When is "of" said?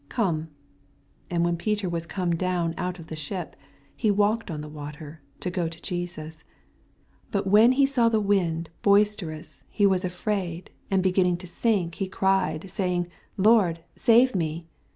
2.97-3.05